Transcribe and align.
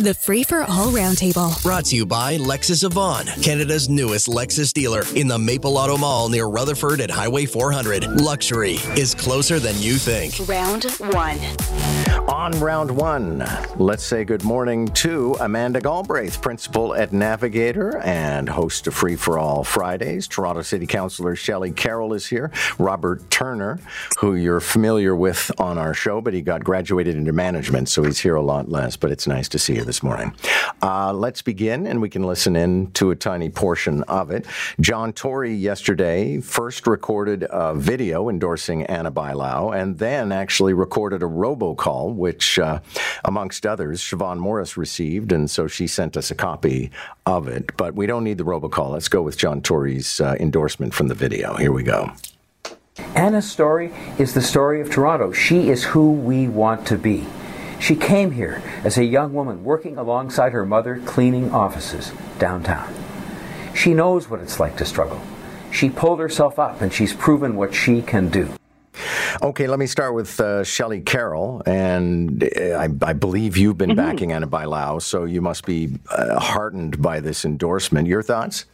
The 0.00 0.12
Free 0.12 0.42
for 0.42 0.62
All 0.62 0.90
Roundtable. 0.90 1.62
Brought 1.62 1.84
to 1.86 1.96
you 1.96 2.04
by 2.04 2.36
Lexus 2.36 2.82
of 2.82 2.94
Vaughan, 2.94 3.26
Canada's 3.40 3.88
newest 3.88 4.26
Lexus 4.26 4.72
dealer 4.72 5.04
in 5.14 5.28
the 5.28 5.38
Maple 5.38 5.78
Auto 5.78 5.96
Mall 5.96 6.28
near 6.28 6.46
Rutherford 6.46 7.00
at 7.00 7.10
Highway 7.10 7.46
400. 7.46 8.20
Luxury 8.20 8.72
is 8.96 9.14
closer 9.14 9.60
than 9.60 9.80
you 9.80 9.94
think. 9.94 10.48
Round 10.48 10.84
one. 11.12 11.38
On 12.28 12.52
round 12.58 12.90
one, 12.90 13.44
let's 13.76 14.02
say 14.02 14.24
good 14.24 14.42
morning 14.42 14.88
to 14.88 15.36
Amanda 15.40 15.80
Galbraith, 15.80 16.40
principal 16.40 16.94
at 16.94 17.12
Navigator 17.12 17.98
and 17.98 18.48
host 18.48 18.86
of 18.86 18.94
Free 18.94 19.14
for 19.14 19.38
All 19.38 19.62
Fridays. 19.62 20.26
Toronto 20.26 20.62
City 20.62 20.86
Councillor 20.86 21.36
Shelley 21.36 21.70
Carroll 21.70 22.14
is 22.14 22.26
here. 22.26 22.50
Robert 22.78 23.30
Turner, 23.30 23.78
who 24.18 24.34
you're 24.34 24.60
familiar 24.60 25.14
with 25.14 25.52
on 25.58 25.76
our 25.76 25.92
show, 25.92 26.20
but 26.20 26.32
he 26.34 26.40
got 26.40 26.64
graduated 26.64 27.14
into 27.14 27.32
management, 27.32 27.88
so 27.90 28.02
he's 28.02 28.18
here 28.18 28.36
a 28.36 28.42
lot 28.42 28.70
less, 28.70 28.96
but 28.96 29.10
it's 29.12 29.26
nice 29.26 29.48
to 29.50 29.58
see 29.58 29.74
you 29.74 29.83
this 29.84 30.02
morning. 30.02 30.34
Uh, 30.82 31.12
let's 31.12 31.42
begin, 31.42 31.86
and 31.86 32.00
we 32.02 32.08
can 32.08 32.24
listen 32.24 32.56
in 32.56 32.90
to 32.92 33.10
a 33.10 33.16
tiny 33.16 33.48
portion 33.48 34.02
of 34.04 34.30
it. 34.30 34.46
John 34.80 35.12
Tory 35.12 35.54
yesterday 35.54 36.40
first 36.40 36.86
recorded 36.86 37.46
a 37.50 37.74
video 37.74 38.28
endorsing 38.28 38.84
Ana 38.86 39.12
Bailão, 39.12 39.74
and 39.74 39.98
then 39.98 40.32
actually 40.32 40.74
recorded 40.74 41.22
a 41.22 41.26
robocall, 41.26 42.14
which, 42.14 42.58
uh, 42.58 42.80
amongst 43.24 43.66
others, 43.66 44.00
Siobhan 44.00 44.38
Morris 44.38 44.76
received, 44.76 45.32
and 45.32 45.50
so 45.50 45.66
she 45.66 45.86
sent 45.86 46.16
us 46.16 46.30
a 46.30 46.34
copy 46.34 46.90
of 47.26 47.48
it. 47.48 47.76
But 47.76 47.94
we 47.94 48.06
don't 48.06 48.24
need 48.24 48.38
the 48.38 48.44
robocall. 48.44 48.90
Let's 48.90 49.08
go 49.08 49.22
with 49.22 49.36
John 49.36 49.62
Tory's 49.62 50.20
uh, 50.20 50.36
endorsement 50.40 50.94
from 50.94 51.08
the 51.08 51.14
video. 51.14 51.54
Here 51.54 51.72
we 51.72 51.82
go. 51.82 52.12
Ana's 53.14 53.50
story 53.50 53.92
is 54.18 54.34
the 54.34 54.42
story 54.42 54.80
of 54.80 54.90
Toronto. 54.90 55.32
She 55.32 55.68
is 55.68 55.84
who 55.84 56.12
we 56.12 56.48
want 56.48 56.86
to 56.86 56.96
be. 56.96 57.26
She 57.84 57.96
came 57.96 58.30
here 58.30 58.62
as 58.82 58.96
a 58.96 59.04
young 59.04 59.34
woman 59.34 59.62
working 59.62 59.98
alongside 59.98 60.54
her 60.54 60.64
mother 60.64 61.02
cleaning 61.04 61.52
offices 61.52 62.12
downtown. 62.38 62.90
She 63.74 63.92
knows 63.92 64.30
what 64.30 64.40
it's 64.40 64.58
like 64.58 64.78
to 64.78 64.86
struggle. 64.86 65.20
She 65.70 65.90
pulled 65.90 66.18
herself 66.18 66.58
up 66.58 66.80
and 66.80 66.90
she's 66.90 67.12
proven 67.12 67.56
what 67.56 67.74
she 67.74 68.00
can 68.00 68.30
do. 68.30 68.48
Okay, 69.42 69.66
let 69.66 69.78
me 69.78 69.84
start 69.84 70.14
with 70.14 70.40
uh, 70.40 70.64
Shelley 70.64 71.02
Carroll, 71.02 71.60
and 71.66 72.42
uh, 72.44 72.78
I, 72.78 72.88
I, 73.02 73.12
believe 73.12 73.58
you've 73.58 73.76
been 73.76 73.90
mm-hmm. 73.90 73.96
backing 73.96 74.32
Ana 74.32 74.46
Bailão, 74.46 75.02
so 75.02 75.24
you 75.24 75.42
must 75.42 75.66
be 75.66 75.98
uh, 76.08 76.38
heartened 76.40 77.02
by 77.02 77.20
this 77.20 77.44
endorsement. 77.44 78.08
Your 78.08 78.22
thoughts? 78.22 78.64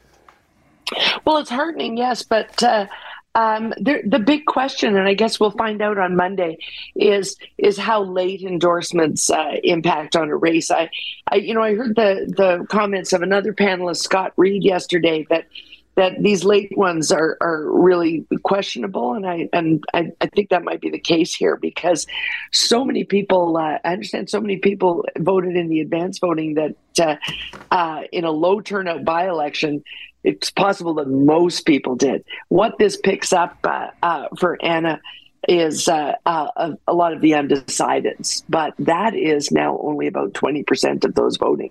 Well, 1.24 1.38
it's 1.38 1.50
heartening, 1.50 1.96
yes, 1.96 2.22
but 2.22 2.62
uh, 2.62 2.86
um, 3.34 3.72
the, 3.78 4.18
big 4.18 4.46
question, 4.46 4.96
and 4.96 5.06
I 5.06 5.14
guess 5.14 5.38
we'll 5.38 5.52
find 5.52 5.80
out 5.80 5.98
on 5.98 6.16
Monday, 6.16 6.58
is 6.96 7.36
is 7.58 7.78
how 7.78 8.02
late 8.02 8.42
endorsements 8.42 9.30
uh, 9.30 9.52
impact 9.62 10.16
on 10.16 10.28
a 10.28 10.36
race. 10.36 10.70
I, 10.70 10.90
I, 11.30 11.36
you 11.36 11.54
know, 11.54 11.62
I 11.62 11.74
heard 11.74 11.94
the 11.94 12.32
the 12.36 12.66
comments 12.68 13.12
of 13.12 13.22
another 13.22 13.52
panelist, 13.52 13.98
Scott 13.98 14.32
Reid, 14.36 14.64
yesterday 14.64 15.26
that 15.30 15.46
that 15.94 16.20
these 16.20 16.44
late 16.44 16.76
ones 16.76 17.12
are 17.12 17.36
are 17.40 17.70
really 17.70 18.26
questionable, 18.42 19.14
and 19.14 19.24
I 19.24 19.48
and 19.52 19.84
I, 19.94 20.10
I 20.20 20.26
think 20.26 20.48
that 20.50 20.64
might 20.64 20.80
be 20.80 20.90
the 20.90 20.98
case 20.98 21.32
here 21.32 21.56
because 21.56 22.08
so 22.52 22.84
many 22.84 23.04
people. 23.04 23.56
Uh, 23.56 23.78
I 23.84 23.92
understand 23.92 24.28
so 24.28 24.40
many 24.40 24.56
people 24.56 25.04
voted 25.18 25.54
in 25.56 25.68
the 25.68 25.80
advance 25.80 26.18
voting 26.18 26.54
that 26.54 26.74
uh, 26.98 27.16
uh 27.70 28.02
in 28.10 28.24
a 28.24 28.30
low 28.32 28.60
turnout 28.60 29.04
by 29.04 29.28
election 29.28 29.84
it's 30.24 30.50
possible 30.50 30.94
that 30.94 31.08
most 31.08 31.66
people 31.66 31.96
did. 31.96 32.24
What 32.48 32.78
this 32.78 32.96
picks 32.96 33.32
up 33.32 33.56
uh, 33.64 33.88
uh, 34.02 34.28
for 34.38 34.62
Ana 34.62 35.00
is 35.48 35.88
uh, 35.88 36.14
uh 36.26 36.48
a, 36.56 36.72
a, 36.88 36.94
lot 36.94 37.14
of 37.14 37.22
the 37.22 37.32
undecideds, 37.32 38.44
but 38.48 38.74
that 38.78 39.14
is 39.14 39.50
now 39.50 39.78
only 39.82 40.06
about 40.06 40.34
20% 40.34 41.04
of 41.04 41.14
those 41.14 41.38
voting. 41.38 41.70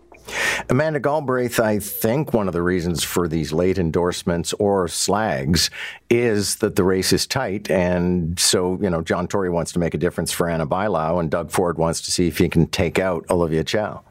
Amanda 0.69 0.99
Galbraith, 0.99 1.59
I 1.59 1.79
think 1.79 2.33
one 2.33 2.47
of 2.47 2.53
the 2.53 2.61
reasons 2.61 3.03
for 3.03 3.27
these 3.27 3.51
late 3.51 3.77
endorsements 3.77 4.53
or 4.53 4.87
slags 4.87 5.69
is 6.09 6.57
that 6.57 6.75
the 6.75 6.83
race 6.83 7.13
is 7.13 7.25
tight. 7.25 7.69
And 7.69 8.39
so, 8.39 8.77
you 8.81 8.89
know, 8.89 9.01
John 9.01 9.27
Tory 9.27 9.49
wants 9.49 9.71
to 9.73 9.79
make 9.79 9.93
a 9.93 9.97
difference 9.97 10.31
for 10.31 10.49
Ana 10.49 10.67
Bailão, 10.67 11.19
and 11.19 11.31
Doug 11.31 11.51
Ford 11.51 11.77
wants 11.77 12.01
to 12.01 12.11
see 12.11 12.27
if 12.27 12.37
he 12.37 12.49
can 12.49 12.67
take 12.67 12.99
out 12.99 13.25
Olivia 13.29 13.63
Chow. 13.63 14.03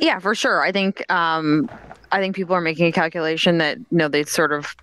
Yeah, 0.00 0.20
for 0.20 0.34
sure. 0.34 0.62
I 0.62 0.72
think 0.72 1.10
um, 1.10 1.68
I 2.10 2.20
think 2.20 2.36
people 2.36 2.54
are 2.54 2.60
making 2.60 2.86
a 2.86 2.92
calculation 2.92 3.58
that 3.58 3.78
you 3.78 3.86
know 3.90 4.08
they 4.08 4.24
sort 4.24 4.52
of 4.52 4.74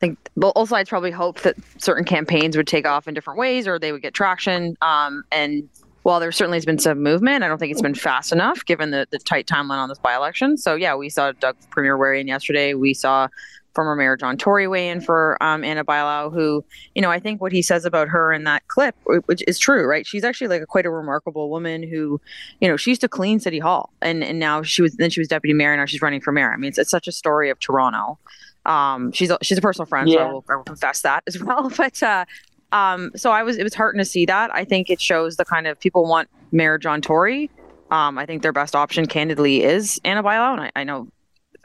think 0.00 0.18
both 0.36 0.68
sides 0.68 0.90
probably 0.90 1.12
hope 1.12 1.40
that 1.42 1.56
certain 1.78 2.04
campaigns 2.04 2.56
would 2.56 2.66
take 2.66 2.86
off 2.86 3.06
in 3.06 3.14
different 3.14 3.38
ways 3.38 3.68
or 3.68 3.78
they 3.78 3.92
would 3.92 4.02
get 4.02 4.14
traction. 4.14 4.76
Um, 4.82 5.24
and 5.30 5.68
while 6.02 6.18
there 6.18 6.32
certainly 6.32 6.56
has 6.56 6.64
been 6.64 6.80
some 6.80 7.02
movement, 7.02 7.44
I 7.44 7.48
don't 7.48 7.58
think 7.58 7.70
it's 7.70 7.80
been 7.80 7.94
fast 7.94 8.32
enough 8.32 8.64
given 8.64 8.90
the, 8.90 9.06
the 9.10 9.18
tight 9.18 9.46
timeline 9.46 9.78
on 9.78 9.88
this 9.88 9.98
by 9.98 10.14
election. 10.16 10.56
So 10.56 10.74
yeah, 10.74 10.96
we 10.96 11.08
saw 11.08 11.30
Doug 11.32 11.56
Premier 11.70 11.96
wearing 11.96 12.26
yesterday. 12.26 12.74
We 12.74 12.94
saw 12.94 13.28
former 13.74 13.96
Mayor 13.96 14.16
John 14.16 14.36
Tory 14.36 14.68
weigh 14.68 14.88
in 14.88 15.00
for 15.00 15.42
um, 15.42 15.64
Ana 15.64 15.84
Bailão, 15.84 16.32
who, 16.32 16.64
you 16.94 17.02
know, 17.02 17.10
I 17.10 17.18
think 17.18 17.40
what 17.40 17.52
he 17.52 17.62
says 17.62 17.84
about 17.84 18.08
her 18.08 18.32
in 18.32 18.44
that 18.44 18.66
clip, 18.68 18.94
which 19.26 19.42
is 19.46 19.58
true, 19.58 19.86
right? 19.86 20.06
She's 20.06 20.24
actually 20.24 20.48
like 20.48 20.62
a, 20.62 20.66
quite 20.66 20.86
a 20.86 20.90
remarkable 20.90 21.50
woman 21.50 21.82
who, 21.82 22.20
you 22.60 22.68
know, 22.68 22.76
she 22.76 22.90
used 22.90 23.00
to 23.02 23.08
clean 23.08 23.40
City 23.40 23.58
Hall, 23.58 23.90
and 24.00 24.22
and 24.22 24.38
now 24.38 24.62
she 24.62 24.82
was 24.82 24.96
then 24.96 25.10
she 25.10 25.20
was 25.20 25.28
deputy 25.28 25.54
mayor, 25.54 25.72
and 25.72 25.80
now 25.80 25.86
she's 25.86 26.02
running 26.02 26.20
for 26.20 26.32
mayor. 26.32 26.52
I 26.52 26.56
mean, 26.56 26.68
it's, 26.68 26.78
it's 26.78 26.90
such 26.90 27.08
a 27.08 27.12
story 27.12 27.50
of 27.50 27.58
Toronto. 27.58 28.18
Um, 28.64 29.10
she's 29.12 29.30
a, 29.30 29.38
she's 29.42 29.58
a 29.58 29.62
personal 29.62 29.86
friend, 29.86 30.08
yeah. 30.08 30.18
so 30.18 30.22
I 30.22 30.32
will, 30.32 30.44
I 30.50 30.56
will 30.56 30.64
confess 30.64 31.02
that 31.02 31.22
as 31.26 31.42
well. 31.42 31.70
But 31.76 32.02
uh, 32.02 32.24
um, 32.72 33.10
so 33.16 33.30
I 33.30 33.42
was 33.42 33.58
it 33.58 33.64
was 33.64 33.74
heartening 33.74 34.04
to 34.04 34.10
see 34.10 34.26
that. 34.26 34.54
I 34.54 34.64
think 34.64 34.90
it 34.90 35.00
shows 35.00 35.36
the 35.36 35.44
kind 35.44 35.66
of 35.66 35.78
people 35.78 36.06
want 36.06 36.28
Mayor 36.52 36.78
John 36.78 37.00
Tory. 37.00 37.50
Um, 37.90 38.16
I 38.16 38.24
think 38.24 38.42
their 38.42 38.54
best 38.54 38.74
option, 38.74 39.06
candidly, 39.06 39.62
is 39.62 40.00
Ana 40.04 40.22
Bailão, 40.22 40.54
and 40.54 40.60
I, 40.62 40.72
I 40.76 40.84
know 40.84 41.08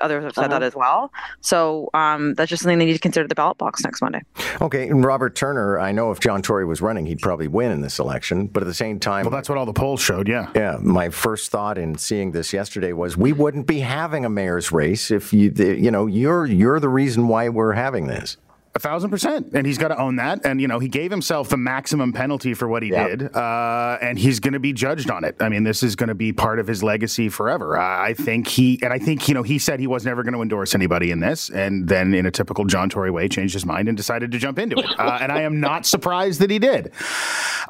others 0.01 0.23
have 0.23 0.33
said 0.33 0.45
uh-huh. 0.45 0.59
that 0.59 0.63
as 0.63 0.75
well. 0.75 1.11
So 1.41 1.89
um, 1.93 2.33
that's 2.35 2.49
just 2.49 2.63
something 2.63 2.77
they 2.77 2.85
need 2.85 2.93
to 2.93 2.99
consider 2.99 3.27
the 3.27 3.35
ballot 3.35 3.57
box 3.57 3.83
next 3.83 4.01
Monday. 4.01 4.21
Okay, 4.61 4.87
and 4.87 5.03
Robert 5.03 5.35
Turner, 5.35 5.79
I 5.79 5.91
know 5.91 6.11
if 6.11 6.19
John 6.19 6.41
Tory 6.41 6.65
was 6.65 6.81
running, 6.81 7.05
he'd 7.05 7.19
probably 7.19 7.47
win 7.47 7.71
in 7.71 7.81
this 7.81 7.99
election, 7.99 8.47
but 8.47 8.63
at 8.63 8.67
the 8.67 8.73
same 8.73 8.99
time, 8.99 9.25
well, 9.25 9.31
that's 9.31 9.49
what 9.49 9.57
all 9.57 9.65
the 9.65 9.73
polls 9.73 10.01
showed. 10.01 10.27
Yeah, 10.27 10.49
yeah. 10.55 10.77
My 10.81 11.09
first 11.09 11.51
thought 11.51 11.77
in 11.77 11.97
seeing 11.97 12.31
this 12.31 12.53
yesterday 12.53 12.93
was 12.93 13.17
we 13.17 13.33
wouldn't 13.33 13.67
be 13.67 13.79
having 13.79 14.25
a 14.25 14.29
mayor's 14.29 14.71
race 14.71 15.11
if 15.11 15.33
you, 15.33 15.51
you 15.51 15.91
know, 15.91 16.07
you're 16.07 16.45
you're 16.45 16.79
the 16.79 16.89
reason 16.89 17.27
why 17.27 17.49
we're 17.49 17.73
having 17.73 18.07
this. 18.07 18.37
A 18.77 18.79
thousand 18.79 19.09
percent, 19.09 19.53
and 19.55 19.65
he's 19.65 19.79
got 19.79 19.87
to 19.87 19.97
own 19.99 20.17
that. 20.17 20.45
And 20.45 20.61
you 20.61 20.67
know, 20.67 20.77
he 20.77 20.87
gave 20.87 21.09
himself 21.09 21.49
the 21.49 21.57
maximum 21.57 22.13
penalty 22.13 22.53
for 22.53 22.67
what 22.67 22.83
he 22.83 22.91
yep. 22.91 23.09
did, 23.09 23.35
uh, 23.35 23.97
and 24.03 24.19
he's 24.19 24.39
going 24.39 24.53
to 24.53 24.59
be 24.59 24.71
judged 24.71 25.09
on 25.09 25.23
it. 25.23 25.35
I 25.39 25.49
mean, 25.49 25.63
this 25.63 25.81
is 25.81 25.95
going 25.95 26.09
to 26.09 26.13
be 26.13 26.31
part 26.31 26.59
of 26.59 26.67
his 26.67 26.83
legacy 26.83 27.27
forever. 27.27 27.75
Uh, 27.75 27.81
I 27.81 28.13
think 28.13 28.47
he, 28.47 28.79
and 28.83 28.93
I 28.93 28.99
think 28.99 29.27
you 29.27 29.33
know, 29.33 29.41
he 29.41 29.57
said 29.57 29.79
he 29.79 29.87
was 29.87 30.05
never 30.05 30.21
going 30.21 30.35
to 30.35 30.43
endorse 30.43 30.75
anybody 30.75 31.09
in 31.09 31.21
this, 31.21 31.49
and 31.49 31.87
then 31.87 32.13
in 32.13 32.27
a 32.27 32.31
typical 32.31 32.65
John 32.65 32.87
Tory 32.87 33.09
way, 33.09 33.27
changed 33.27 33.55
his 33.55 33.65
mind 33.65 33.87
and 33.87 33.97
decided 33.97 34.31
to 34.31 34.37
jump 34.37 34.59
into 34.59 34.77
it. 34.77 34.85
Uh, 34.99 35.17
and 35.21 35.31
I 35.31 35.41
am 35.41 35.59
not 35.59 35.87
surprised 35.87 36.39
that 36.41 36.51
he 36.51 36.59
did. 36.59 36.91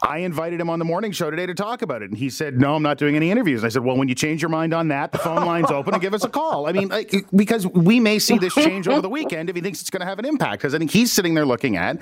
I 0.03 0.17
invited 0.19 0.59
him 0.59 0.69
on 0.69 0.78
the 0.78 0.85
morning 0.85 1.13
show 1.13 1.31
today 1.31 1.46
to 1.46 1.53
talk 1.53 1.84
about 1.84 2.01
it, 2.01 2.09
and 2.09 2.17
he 2.17 2.29
said, 2.29 2.59
"No, 2.59 2.75
I'm 2.75 2.84
not 2.84 2.97
doing 2.97 3.16
any 3.16 3.31
interviews." 3.31 3.62
And 3.62 3.67
I 3.67 3.69
said, 3.69 3.85
"Well, 3.85 3.96
when 3.96 4.09
you 4.09 4.16
change 4.16 4.41
your 4.41 4.50
mind 4.50 4.73
on 4.73 4.90
that, 4.90 5.13
the 5.13 5.19
phone 5.19 5.46
line's 5.46 5.72
open, 5.72 5.94
and 5.94 6.01
give 6.01 6.13
us 6.13 6.25
a 6.25 6.29
call." 6.29 6.67
I 6.67 6.73
mean, 6.73 6.90
like, 6.90 7.13
because 7.34 7.66
we 7.66 8.01
may 8.01 8.19
see 8.19 8.38
this 8.38 8.53
change 8.53 8.90
over 8.90 9.01
the 9.01 9.09
weekend 9.09 9.50
if 9.50 9.56
he 9.56 9.62
thinks 9.62 9.79
it's 9.79 9.90
going 9.90 10.01
to 10.01 10.06
have 10.06 10.19
an 10.19 10.25
impact. 10.25 10.62
Because 10.62 10.75
I 10.75 10.79
think 10.79 10.91
he's 10.97 11.12
sitting 11.12 11.35
there 11.35 11.46
looking 11.46 11.78
at 11.78 12.00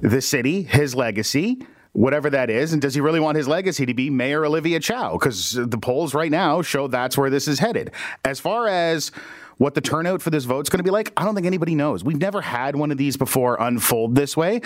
the 0.00 0.20
city, 0.20 0.62
his 0.62 0.94
legacy, 0.94 1.66
whatever 1.94 2.30
that 2.30 2.48
is. 2.48 2.72
And 2.72 2.80
does 2.80 2.94
he 2.94 3.00
really 3.00 3.18
want 3.18 3.36
his 3.36 3.48
legacy 3.48 3.86
to 3.86 3.94
be 3.94 4.08
Mayor 4.08 4.44
Olivia 4.44 4.78
Chow? 4.78 5.14
Because 5.14 5.54
the 5.54 5.78
polls 5.78 6.14
right 6.14 6.30
now 6.30 6.62
show 6.62 6.86
that's 6.86 7.18
where 7.18 7.28
this 7.28 7.48
is 7.48 7.58
headed. 7.58 7.90
As 8.24 8.38
far 8.38 8.68
as 8.68 9.10
what 9.58 9.74
the 9.74 9.80
turnout 9.80 10.22
for 10.22 10.30
this 10.30 10.44
vote 10.44 10.66
is 10.66 10.68
going 10.68 10.78
to 10.78 10.84
be 10.84 10.90
like, 10.90 11.12
I 11.16 11.24
don't 11.24 11.34
think 11.34 11.46
anybody 11.46 11.74
knows. 11.74 12.04
We've 12.04 12.20
never 12.20 12.40
had 12.40 12.76
one 12.76 12.90
of 12.90 12.98
these 12.98 13.16
before 13.16 13.56
unfold 13.60 14.14
this 14.14 14.36
way. 14.36 14.60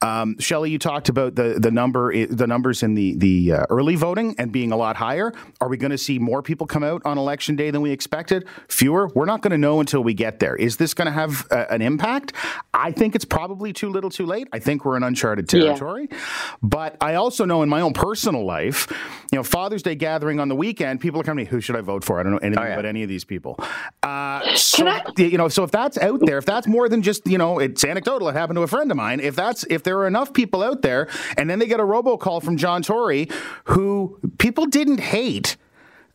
Um, 0.00 0.38
Shelley, 0.38 0.70
you 0.70 0.78
talked 0.78 1.08
about 1.08 1.34
the 1.34 1.58
the 1.58 1.70
number 1.70 2.26
the 2.26 2.46
numbers 2.46 2.82
in 2.82 2.94
the 2.94 3.14
the 3.16 3.52
uh, 3.52 3.66
early 3.70 3.96
voting 3.96 4.34
and 4.38 4.52
being 4.52 4.72
a 4.72 4.76
lot 4.76 4.96
higher. 4.96 5.32
Are 5.60 5.68
we 5.68 5.76
going 5.76 5.90
to 5.90 5.98
see 5.98 6.18
more 6.18 6.42
people 6.42 6.66
come 6.66 6.82
out 6.82 7.02
on 7.04 7.18
election 7.18 7.56
day 7.56 7.70
than 7.70 7.82
we 7.82 7.90
expected? 7.90 8.46
Fewer? 8.68 9.08
We're 9.14 9.26
not 9.26 9.42
going 9.42 9.52
to 9.52 9.58
know 9.58 9.80
until 9.80 10.02
we 10.02 10.14
get 10.14 10.40
there. 10.40 10.56
Is 10.56 10.76
this 10.76 10.94
going 10.94 11.06
to 11.06 11.12
have 11.12 11.46
uh, 11.50 11.66
an 11.70 11.82
impact? 11.82 12.32
I 12.74 12.92
think 12.92 13.14
it's 13.14 13.24
probably 13.24 13.72
too 13.72 13.90
little, 13.90 14.10
too 14.10 14.26
late. 14.26 14.48
I 14.52 14.58
think 14.58 14.84
we're 14.84 14.96
in 14.96 15.02
uncharted 15.02 15.48
territory. 15.48 16.08
Yeah. 16.10 16.18
But 16.62 16.96
I 17.00 17.14
also 17.14 17.44
know 17.44 17.62
in 17.62 17.68
my 17.68 17.80
own 17.80 17.92
personal 17.92 18.44
life, 18.44 18.88
you 19.30 19.36
know, 19.38 19.42
Father's 19.42 19.82
Day 19.82 19.94
gathering 19.94 20.40
on 20.40 20.48
the 20.48 20.56
weekend, 20.56 21.00
people 21.00 21.20
are 21.20 21.24
coming 21.24 21.44
to 21.44 21.50
me, 21.50 21.54
who 21.54 21.60
should 21.60 21.76
I 21.76 21.80
vote 21.80 22.04
for? 22.04 22.20
I 22.20 22.22
don't 22.22 22.32
know 22.32 22.38
anything 22.38 22.62
oh, 22.64 22.66
yeah. 22.66 22.72
about 22.74 22.84
any 22.84 23.02
of 23.02 23.08
these 23.08 23.24
people. 23.24 23.58
Uh, 24.02 24.41
so, 24.54 24.86
I- 24.88 25.02
you 25.16 25.38
know, 25.38 25.48
so 25.48 25.64
if 25.64 25.70
that's 25.70 25.98
out 25.98 26.20
there, 26.20 26.38
if 26.38 26.44
that's 26.46 26.66
more 26.66 26.88
than 26.88 27.02
just, 27.02 27.26
you 27.26 27.38
know, 27.38 27.58
it's 27.58 27.84
anecdotal, 27.84 28.28
it 28.28 28.34
happened 28.34 28.56
to 28.56 28.62
a 28.62 28.66
friend 28.66 28.90
of 28.90 28.96
mine. 28.96 29.20
If 29.20 29.36
that's, 29.36 29.64
if 29.70 29.82
there 29.82 29.98
are 29.98 30.06
enough 30.06 30.32
people 30.32 30.62
out 30.62 30.82
there 30.82 31.08
and 31.36 31.48
then 31.48 31.58
they 31.58 31.66
get 31.66 31.80
a 31.80 31.84
robocall 31.84 32.42
from 32.42 32.56
John 32.56 32.82
Tory 32.82 33.28
who 33.64 34.18
people 34.38 34.66
didn't 34.66 35.00
hate, 35.00 35.56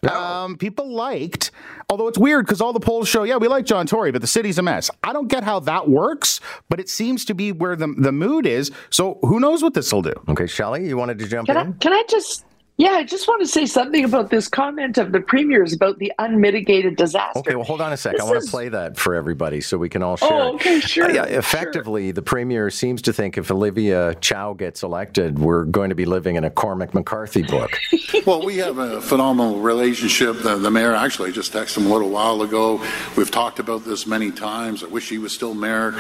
no. 0.04 0.14
Um, 0.14 0.58
people 0.58 0.94
liked, 0.94 1.50
although 1.90 2.08
it's 2.08 2.20
weird 2.20 2.46
because 2.46 2.62
all 2.62 2.72
the 2.72 2.80
polls 2.80 3.10
show, 3.10 3.24
yeah, 3.24 3.38
we 3.38 3.48
like 3.48 3.66
John 3.66 3.88
Tory, 3.88 4.12
but 4.12 4.22
the 4.22 4.28
city's 4.28 4.60
a 4.60 4.62
mess. 4.62 4.92
I 5.04 5.12
don't 5.12 5.28
get 5.28 5.44
how 5.44 5.60
that 5.62 5.90
works, 5.90 6.40
but 6.70 6.80
it 6.80 6.88
seems 6.88 7.26
to 7.26 7.34
be 7.34 7.52
where 7.52 7.76
the, 7.76 7.88
the 7.98 8.12
mood 8.12 8.46
is. 8.46 8.72
So 8.92 9.18
who 9.24 9.40
knows 9.40 9.64
what 9.64 9.74
this 9.74 9.92
will 9.92 10.04
do? 10.04 10.14
Okay, 10.30 10.46
Shelley, 10.46 10.88
you 10.88 10.98
wanted 10.98 11.18
to 11.18 11.28
jump 11.28 11.48
can 11.48 11.58
in? 11.58 11.74
I, 11.74 11.78
can 11.80 11.94
I 11.94 12.04
just 12.08 12.46
Yeah, 12.80 12.92
I 12.92 13.04
just 13.04 13.28
want 13.28 13.42
to 13.42 13.48
say 13.48 13.66
something 13.66 14.06
about 14.06 14.30
this 14.30 14.48
comment 14.48 15.00
of 15.00 15.12
the 15.12 15.20
premier's 15.20 15.74
about 15.74 15.98
the 15.98 16.14
unmitigated 16.20 16.96
disaster. 16.96 17.40
Okay, 17.40 17.56
well, 17.56 17.64
hold 17.64 17.82
on 17.82 17.92
a 17.92 17.98
sec. 17.98 18.12
This 18.14 18.22
I 18.22 18.26
want 18.26 18.38
is- 18.38 18.46
to 18.46 18.52
play 18.52 18.70
that 18.70 18.98
for 18.98 19.16
everybody 19.16 19.62
so 19.62 19.80
we 19.80 19.90
can 19.90 20.04
all 20.04 20.16
share. 20.16 20.30
Oh, 20.32 20.54
okay, 20.56 20.80
sure. 20.80 21.06
Uh, 21.06 21.14
yeah, 21.14 21.24
effectively, 21.24 22.12
the 22.12 22.22
premier 22.22 22.70
seems 22.70 23.02
to 23.04 23.14
think 23.14 23.36
if 23.36 23.50
Olivia 23.50 24.14
Chow 24.22 24.54
gets 24.54 24.84
elected, 24.84 25.40
we're 25.40 25.64
going 25.66 25.90
to 25.90 25.96
be 25.96 26.06
living 26.06 26.36
in 26.36 26.44
a 26.44 26.52
Cormac 26.52 26.94
McCarthy 26.94 27.42
book. 27.44 27.72
Well, 28.26 28.44
we 28.46 28.58
have 28.58 28.78
a 28.78 29.00
phenomenal 29.02 29.60
relationship. 29.60 30.40
The, 30.42 30.58
the 30.58 30.70
mayor 30.72 30.94
actually 30.94 31.32
just 31.32 31.54
texted 31.54 31.78
him 31.78 31.86
a 31.86 31.90
little 31.90 32.10
while 32.10 32.42
ago. 32.42 32.84
We've 33.16 33.32
talked 33.32 33.60
about 33.60 33.86
this 33.86 34.06
many 34.06 34.32
times. 34.32 34.84
I 34.84 34.88
wish 34.88 35.08
he 35.10 35.18
was 35.18 35.34
still 35.34 35.54
mayor, 35.54 35.94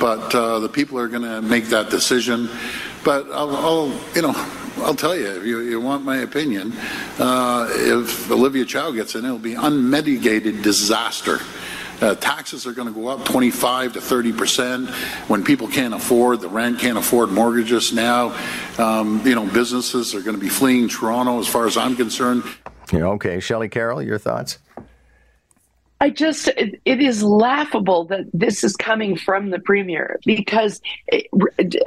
but 0.00 0.34
uh, 0.34 0.58
the 0.58 0.68
people 0.68 0.98
are 0.98 1.06
going 1.06 1.22
to 1.22 1.40
make 1.40 1.66
that 1.66 1.88
decision. 1.90 2.48
But 3.04 3.26
I'll, 3.30 3.54
I'll, 3.56 3.92
you 4.16 4.22
know, 4.22 4.32
I'll 4.82 4.94
tell 4.94 5.16
you, 5.16 5.26
if 5.26 5.44
you, 5.44 5.60
you 5.60 5.80
want 5.80 6.04
my 6.04 6.18
opinion, 6.18 6.72
uh, 7.18 7.68
if 7.70 8.30
Olivia 8.30 8.64
Chow 8.64 8.90
gets 8.90 9.14
in, 9.14 9.24
it'll 9.24 9.38
be 9.38 9.54
unmitigated 9.54 10.62
disaster. 10.62 11.40
Uh, 12.00 12.14
taxes 12.14 12.66
are 12.66 12.72
going 12.72 12.86
to 12.86 12.94
go 12.94 13.08
up 13.08 13.24
25 13.24 13.94
to 13.94 14.00
30 14.00 14.32
percent 14.32 14.88
when 15.26 15.42
people 15.42 15.66
can't 15.66 15.94
afford 15.94 16.40
the 16.40 16.48
rent, 16.48 16.78
can't 16.78 16.96
afford 16.96 17.30
mortgages 17.30 17.92
now. 17.92 18.36
Um, 18.78 19.20
you 19.26 19.34
know, 19.34 19.46
businesses 19.46 20.14
are 20.14 20.20
going 20.20 20.36
to 20.36 20.40
be 20.40 20.48
fleeing 20.48 20.88
Toronto, 20.88 21.40
as 21.40 21.48
far 21.48 21.66
as 21.66 21.76
I'm 21.76 21.96
concerned. 21.96 22.44
You 22.92 23.00
know, 23.00 23.12
okay, 23.12 23.40
Shelley 23.40 23.68
Carroll, 23.68 24.00
your 24.00 24.18
thoughts? 24.18 24.58
I 26.00 26.10
just, 26.10 26.46
it, 26.48 26.80
it 26.84 27.00
is 27.00 27.24
laughable 27.24 28.04
that 28.04 28.26
this 28.32 28.62
is 28.62 28.76
coming 28.76 29.16
from 29.16 29.50
the 29.50 29.58
premier 29.58 30.20
because 30.24 30.80
it, 31.08 31.26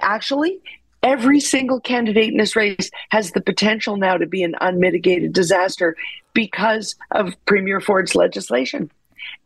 actually, 0.01 0.59
every 1.03 1.39
single 1.39 1.79
candidate 1.79 2.31
in 2.31 2.37
this 2.37 2.55
race 2.55 2.91
has 3.09 3.31
the 3.31 3.41
potential 3.41 3.97
now 3.97 4.17
to 4.17 4.25
be 4.25 4.43
an 4.43 4.55
unmitigated 4.61 5.33
disaster 5.33 5.95
because 6.33 6.95
of 7.11 7.33
Premier 7.45 7.81
Ford's 7.81 8.15
legislation. 8.15 8.91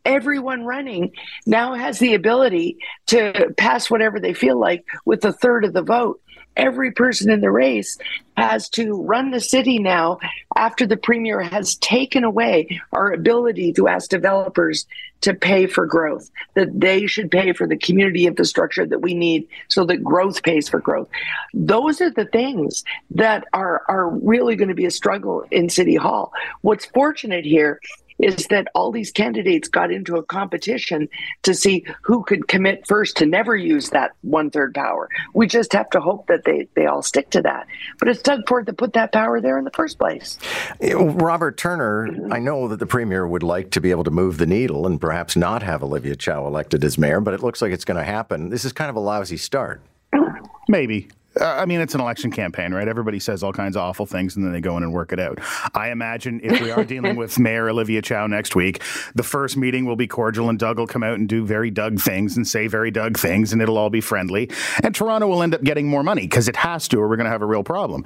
Everyone 0.04 0.64
running 0.64 1.12
now 1.46 1.74
has 1.74 1.98
the 1.98 2.14
ability 2.14 2.78
to 3.06 3.52
pass 3.56 3.90
whatever 3.90 4.20
they 4.20 4.34
feel 4.34 4.58
like 4.58 4.84
with 5.04 5.24
a 5.24 5.32
third 5.32 5.64
of 5.64 5.72
the 5.72 5.82
vote. 5.82 6.20
Every 6.56 6.90
person 6.90 7.30
in 7.30 7.40
the 7.40 7.50
race 7.50 7.98
has 8.36 8.68
to 8.70 8.94
run 9.02 9.30
the 9.30 9.40
city 9.40 9.78
now 9.78 10.18
after 10.56 10.86
the 10.86 10.96
premier 10.96 11.40
has 11.40 11.76
taken 11.76 12.24
away 12.24 12.80
our 12.92 13.12
ability 13.12 13.72
to 13.74 13.88
ask 13.88 14.10
developers 14.10 14.86
to 15.22 15.34
pay 15.34 15.66
for 15.66 15.86
growth, 15.86 16.30
that 16.54 16.78
they 16.78 17.06
should 17.06 17.30
pay 17.30 17.52
for 17.52 17.66
the 17.66 17.76
community 17.76 18.26
infrastructure 18.26 18.86
that 18.86 19.00
we 19.00 19.14
need 19.14 19.48
so 19.68 19.84
that 19.84 20.04
growth 20.04 20.42
pays 20.42 20.68
for 20.68 20.80
growth. 20.80 21.08
Those 21.54 22.00
are 22.00 22.10
the 22.10 22.26
things 22.26 22.84
that 23.10 23.44
are, 23.52 23.82
are 23.88 24.10
really 24.10 24.56
going 24.56 24.68
to 24.68 24.74
be 24.74 24.86
a 24.86 24.90
struggle 24.90 25.44
in 25.50 25.68
City 25.68 25.96
Hall. 25.96 26.32
What's 26.60 26.86
fortunate 26.86 27.44
here 27.44 27.80
is 28.18 28.46
that 28.48 28.68
all 28.74 28.90
these 28.90 29.10
candidates 29.10 29.68
got 29.68 29.90
into 29.90 30.16
a 30.16 30.22
competition 30.22 31.08
to 31.42 31.54
see 31.54 31.84
who 32.02 32.22
could 32.24 32.48
commit 32.48 32.86
first 32.86 33.16
to 33.18 33.26
never 33.26 33.54
use 33.56 33.90
that 33.90 34.12
one 34.22 34.50
third 34.50 34.74
power. 34.74 35.08
We 35.34 35.46
just 35.46 35.72
have 35.72 35.90
to 35.90 36.00
hope 36.00 36.26
that 36.28 36.44
they, 36.44 36.68
they 36.74 36.86
all 36.86 37.02
stick 37.02 37.30
to 37.30 37.42
that. 37.42 37.66
But 37.98 38.08
it's 38.08 38.22
Doug 38.22 38.46
Ford 38.48 38.66
that 38.66 38.78
put 38.78 38.94
that 38.94 39.12
power 39.12 39.40
there 39.40 39.58
in 39.58 39.64
the 39.64 39.70
first 39.70 39.98
place. 39.98 40.38
You 40.80 40.90
know, 40.90 41.08
Robert 41.10 41.56
Turner, 41.56 42.08
mm-hmm. 42.08 42.32
I 42.32 42.38
know 42.38 42.68
that 42.68 42.78
the 42.78 42.86
premier 42.86 43.26
would 43.26 43.42
like 43.42 43.70
to 43.72 43.80
be 43.80 43.90
able 43.90 44.04
to 44.04 44.10
move 44.10 44.38
the 44.38 44.46
needle 44.46 44.86
and 44.86 45.00
perhaps 45.00 45.36
not 45.36 45.62
have 45.62 45.82
Olivia 45.82 46.16
Chow 46.16 46.46
elected 46.46 46.84
as 46.84 46.98
mayor, 46.98 47.20
but 47.20 47.34
it 47.34 47.42
looks 47.42 47.60
like 47.60 47.72
it's 47.72 47.84
going 47.84 47.98
to 47.98 48.04
happen. 48.04 48.48
This 48.48 48.64
is 48.64 48.72
kind 48.72 48.90
of 48.90 48.96
a 48.96 49.00
lousy 49.00 49.36
start. 49.36 49.82
Maybe. 50.68 51.08
Uh, 51.40 51.44
I 51.44 51.66
mean, 51.66 51.80
it's 51.80 51.94
an 51.94 52.00
election 52.00 52.30
campaign, 52.30 52.72
right? 52.72 52.88
Everybody 52.88 53.18
says 53.18 53.42
all 53.42 53.52
kinds 53.52 53.76
of 53.76 53.82
awful 53.82 54.06
things 54.06 54.36
and 54.36 54.44
then 54.44 54.52
they 54.52 54.60
go 54.60 54.76
in 54.76 54.82
and 54.82 54.92
work 54.92 55.12
it 55.12 55.20
out. 55.20 55.38
I 55.74 55.90
imagine 55.90 56.40
if 56.42 56.60
we 56.60 56.70
are 56.70 56.84
dealing 56.96 57.16
with 57.16 57.38
Mayor 57.38 57.68
Olivia 57.68 58.02
Chow 58.02 58.26
next 58.26 58.56
week, 58.56 58.82
the 59.14 59.22
first 59.22 59.56
meeting 59.56 59.84
will 59.84 59.96
be 59.96 60.06
cordial 60.06 60.48
and 60.48 60.58
Doug 60.58 60.78
will 60.78 60.86
come 60.86 61.02
out 61.02 61.18
and 61.18 61.28
do 61.28 61.44
very 61.44 61.70
Doug 61.70 62.00
things 62.00 62.36
and 62.36 62.46
say 62.46 62.66
very 62.66 62.90
Doug 62.90 63.18
things 63.18 63.52
and 63.52 63.60
it'll 63.60 63.78
all 63.78 63.90
be 63.90 64.00
friendly. 64.00 64.50
And 64.82 64.94
Toronto 64.94 65.26
will 65.26 65.42
end 65.42 65.54
up 65.54 65.62
getting 65.62 65.88
more 65.88 66.02
money 66.02 66.22
because 66.22 66.48
it 66.48 66.56
has 66.56 66.88
to 66.88 66.98
or 66.98 67.08
we're 67.08 67.16
going 67.16 67.26
to 67.26 67.30
have 67.30 67.42
a 67.42 67.46
real 67.46 67.64
problem. 67.64 68.04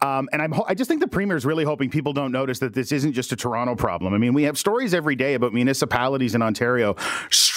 Um, 0.00 0.28
and 0.32 0.40
I'm, 0.40 0.52
ho- 0.52 0.64
I 0.68 0.74
just 0.74 0.88
think 0.88 1.00
the 1.00 1.08
Premier 1.08 1.36
is 1.36 1.44
really 1.44 1.64
hoping 1.64 1.90
people 1.90 2.12
don't 2.12 2.32
notice 2.32 2.58
that 2.60 2.74
this 2.74 2.92
isn't 2.92 3.12
just 3.12 3.32
a 3.32 3.36
Toronto 3.36 3.74
problem. 3.74 4.14
I 4.14 4.18
mean, 4.18 4.34
we 4.34 4.44
have 4.44 4.58
stories 4.58 4.94
every 4.94 5.16
day 5.16 5.34
about 5.34 5.52
municipalities 5.52 6.34
in 6.34 6.42
Ontario 6.42 6.94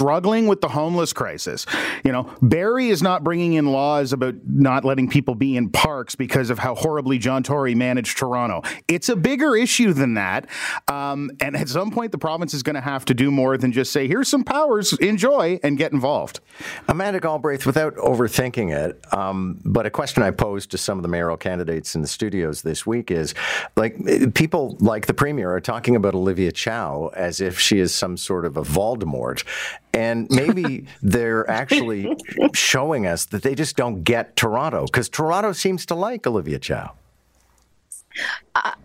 struggling 0.02 0.48
with 0.48 0.62
the 0.62 0.68
homeless 0.68 1.14
crisis. 1.14 1.68
You 2.04 2.12
know, 2.12 2.34
Barrie 2.42 2.90
is 2.90 3.04
not 3.04 3.24
bringing 3.24 3.54
in 3.54 3.68
laws 3.68 4.14
about 4.14 4.34
not 4.48 4.84
letting 4.84 5.08
people 5.08 5.36
be 5.36 5.56
in 5.56 5.70
parks 5.70 6.16
because 6.16 6.50
of 6.50 6.58
how 6.58 6.74
horribly 6.74 7.20
John 7.20 7.44
Tory 7.44 7.76
managed 7.76 8.18
Toronto. 8.18 8.64
It's 8.88 9.10
a 9.10 9.16
bigger 9.16 9.56
issue 9.56 9.94
than 9.94 10.16
that. 10.16 10.50
Um, 10.88 11.30
and 11.40 11.56
at 11.56 11.70
some 11.70 11.92
point, 11.92 12.12
the 12.12 12.18
province 12.18 12.56
is 12.56 12.64
going 12.64 12.74
to 12.74 12.82
have 12.82 13.06
to 13.06 13.14
do 13.14 13.30
more 13.30 13.58
than 13.58 13.72
just 13.72 13.92
say, 13.92 14.08
here's 14.08 14.28
some 14.28 14.44
powers, 14.44 14.94
enjoy, 14.94 15.60
and 15.62 15.78
get 15.78 15.92
involved. 15.92 16.40
Amanda 16.88 17.20
Galbraith, 17.20 17.68
without 17.68 17.96
overthinking 17.98 18.76
it, 18.76 19.14
um, 19.14 19.60
but 19.64 19.86
a 19.86 19.92
question 19.92 20.24
I 20.24 20.32
posed 20.32 20.72
to 20.72 20.80
some 20.80 20.98
of 20.98 21.04
the 21.04 21.10
mayoral 21.10 21.38
candidates 21.38 21.94
in 21.94 22.02
the 22.02 22.08
studios 22.08 22.64
this 22.64 22.88
week 22.88 23.12
is 23.12 23.36
like 23.76 23.98
people 24.34 24.78
like 24.80 25.06
the 25.06 25.14
premier 25.14 25.52
are 25.52 25.62
talking 25.62 25.96
about 25.96 26.16
Olivia 26.16 26.52
Chow 26.52 27.12
as 27.16 27.40
if 27.40 27.60
she 27.60 27.78
is 27.78 27.94
some 27.94 28.18
sort 28.18 28.46
of 28.46 28.58
a 28.58 28.64
Voldemort. 28.64 29.44
And 29.94 30.28
maybe 30.30 30.86
they're 31.02 31.50
actually 31.50 32.16
showing 32.54 33.06
us 33.06 33.26
that 33.26 33.44
they 33.44 33.56
just 33.56 33.76
don't 33.76 34.04
get 34.04 34.36
Toronto 34.36 34.86
because 34.86 35.10
Toronto 35.10 35.52
seems 35.52 35.86
to 35.88 35.96
like 35.96 36.26
Olivia 36.26 36.60
Chow. 36.60 36.94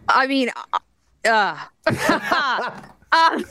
I 0.09 0.27
mean, 0.27 0.51
uh, 1.25 1.59
um, 3.13 3.45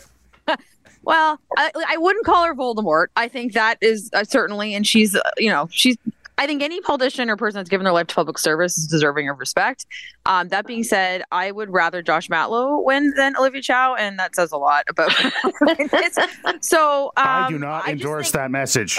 well, 1.03 1.39
I, 1.57 1.71
I 1.89 1.97
wouldn't 1.97 2.25
call 2.25 2.45
her 2.45 2.55
Voldemort. 2.55 3.07
I 3.15 3.27
think 3.27 3.53
that 3.53 3.77
is 3.81 4.09
uh, 4.13 4.23
certainly, 4.23 4.73
and 4.73 4.85
she's, 4.85 5.15
uh, 5.15 5.21
you 5.37 5.49
know, 5.49 5.67
she's. 5.71 5.97
I 6.37 6.47
think 6.47 6.61
any 6.61 6.81
politician 6.81 7.29
or 7.29 7.37
person 7.37 7.59
that's 7.59 7.69
given 7.69 7.85
their 7.85 7.93
life 7.93 8.07
to 8.07 8.15
public 8.15 8.37
service 8.37 8.77
is 8.77 8.87
deserving 8.87 9.29
of 9.29 9.39
respect. 9.39 9.85
Um, 10.25 10.49
that 10.49 10.65
being 10.65 10.83
said, 10.83 11.23
I 11.31 11.51
would 11.51 11.69
rather 11.71 12.01
Josh 12.01 12.27
Matlow 12.29 12.83
win 12.83 13.13
than 13.15 13.35
Olivia 13.37 13.61
Chow, 13.61 13.95
and 13.95 14.19
that 14.19 14.35
says 14.35 14.51
a 14.51 14.57
lot 14.57 14.83
about. 14.89 15.11
so 16.61 17.05
um, 17.17 17.27
I 17.27 17.47
do 17.49 17.59
not 17.59 17.87
I 17.87 17.91
endorse 17.91 18.31
think- 18.31 18.41
that 18.41 18.51
message. 18.51 18.97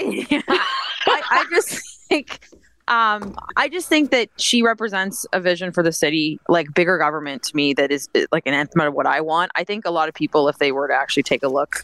yeah. 0.00 0.42
I, 0.48 1.22
I 1.30 1.46
just 1.50 2.06
think 2.08 2.38
um 2.86 3.34
I 3.56 3.70
just 3.70 3.88
think 3.88 4.10
that 4.10 4.28
she 4.36 4.62
represents 4.62 5.24
a 5.32 5.40
vision 5.40 5.72
for 5.72 5.82
the 5.82 5.92
city, 5.92 6.38
like 6.50 6.72
bigger 6.74 6.98
government 6.98 7.42
to 7.44 7.56
me 7.56 7.72
that 7.74 7.90
is 7.90 8.08
uh, 8.14 8.20
like 8.30 8.46
an 8.46 8.52
anthem 8.52 8.82
of 8.82 8.92
what 8.92 9.06
I 9.06 9.22
want. 9.22 9.50
I 9.54 9.64
think 9.64 9.86
a 9.86 9.90
lot 9.90 10.08
of 10.08 10.14
people, 10.14 10.48
if 10.48 10.58
they 10.58 10.70
were 10.70 10.88
to 10.88 10.94
actually 10.94 11.22
take 11.22 11.42
a 11.42 11.48
look 11.48 11.82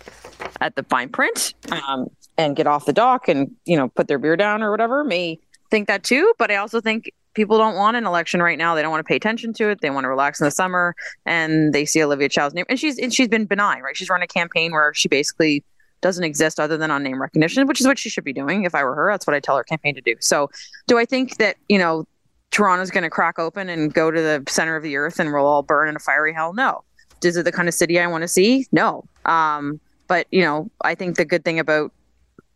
at 0.61 0.77
the 0.77 0.83
fine 0.85 1.09
print 1.09 1.55
um, 1.89 2.11
and 2.39 2.57
get 2.57 2.67
off 2.67 2.87
the 2.87 2.93
dock 2.93 3.29
and 3.29 3.55
you 3.65 3.77
know 3.77 3.89
put 3.89 4.09
their 4.09 4.19
beer 4.19 4.37
down 4.37 4.63
or 4.63 4.71
whatever, 4.71 5.05
may 5.05 5.39
think 5.71 5.89
that 5.89 6.03
too. 6.03 6.33
But 6.39 6.51
I 6.51 6.57
also 6.57 6.81
think 6.81 7.13
people 7.35 7.59
don't 7.59 7.77
want 7.77 7.97
an 7.97 8.07
election 8.07 8.43
right 8.43 8.59
now. 8.59 8.75
They 8.75 8.83
don't 8.83 8.91
want 8.91 9.05
to 9.05 9.09
pay 9.09 9.17
attention 9.17 9.53
to 9.55 9.71
it. 9.71 9.81
They 9.81 9.91
want 9.91 10.05
to 10.05 10.09
relax 10.09 10.41
in 10.41 10.45
the 10.45 10.51
summer, 10.51 10.95
and 11.27 11.73
they 11.73 11.85
see 11.85 12.03
Olivia 12.03 12.29
Chow's 12.29 12.55
name, 12.55 12.67
and 12.69 12.79
she's 12.79 12.99
and 12.99 13.13
she's 13.13 13.29
been 13.29 13.47
benign, 13.47 13.83
right? 13.83 13.97
She's 13.97 14.09
run 14.09 14.23
a 14.23 14.27
campaign 14.27 14.73
where 14.73 14.93
she 14.95 15.09
basically 15.09 15.65
doesn't 16.01 16.25
exist 16.25 16.59
other 16.59 16.77
than 16.77 16.91
on 16.91 17.03
name 17.03 17.21
recognition, 17.21 17.67
which 17.67 17.81
is 17.81 17.87
what 17.87 17.99
she 17.99 18.09
should 18.09 18.25
be 18.25 18.33
doing. 18.33 18.65
If 18.65 18.75
I 18.75 18.83
were 18.85 18.95
her, 18.95 19.13
that's 19.13 19.27
what 19.27 19.35
I 19.35 19.41
tell 19.41 19.57
her 19.57 19.65
campaign 19.65 19.95
to 19.95 20.01
do. 20.01 20.15
So, 20.21 20.51
do 20.87 20.99
I 20.99 21.05
think 21.05 21.37
that 21.39 21.57
you 21.69 21.79
know 21.79 22.07
Toronto's 22.51 22.91
going 22.91 23.05
to 23.05 23.11
crack 23.11 23.39
open 23.39 23.69
and 23.69 23.93
go 23.93 24.11
to 24.11 24.21
the 24.21 24.43
center 24.49 24.77
of 24.77 24.83
the 24.83 24.97
earth 24.97 25.21
and 25.21 25.33
we'll 25.33 25.47
all 25.47 25.63
burn 25.63 25.89
in 25.89 25.97
a 25.97 26.01
fiery 26.01 26.33
hell? 26.33 26.53
No. 26.53 26.85
Is 27.23 27.37
it 27.37 27.45
the 27.45 27.53
kind 27.53 27.69
of 27.69 27.75
city 27.75 28.01
I 28.01 28.07
want 28.07 28.23
to 28.23 28.29
see? 28.29 28.67
No. 28.73 29.05
Um, 29.27 29.79
but 30.09 30.27
you 30.31 30.41
know, 30.41 30.71
I 30.83 30.95
think 30.95 31.17
the 31.17 31.25
good 31.25 31.45
thing 31.45 31.59
about 31.59 31.93